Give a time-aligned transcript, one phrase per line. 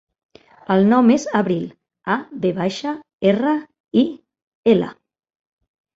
[0.75, 1.67] El nom és Avril:
[2.15, 2.95] a, ve baixa,
[3.33, 3.53] erra,
[4.03, 4.07] i,
[4.75, 4.89] ela.